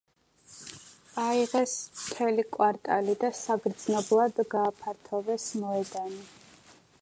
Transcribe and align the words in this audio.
აიღეს 1.23 1.75
მთელი 1.99 2.45
კვარტალი 2.55 3.15
და 3.25 3.31
საგრძნობლად 3.41 4.43
გააფართოვეს 4.55 5.47
მოედანი. 5.63 6.19